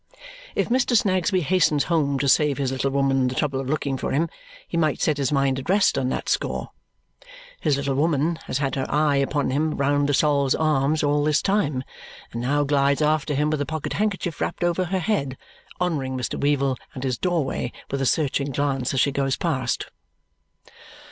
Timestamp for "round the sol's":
9.77-10.55